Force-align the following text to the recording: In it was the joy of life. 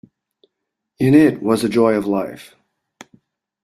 In 0.97 1.13
it 1.13 1.43
was 1.43 1.61
the 1.61 1.69
joy 1.69 1.93
of 1.93 2.07
life. 2.07 2.55